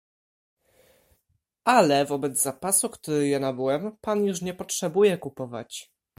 [1.65, 5.91] "Ale wobec zapasu, który ja nabyłem pan już nie potrzebuje kupować."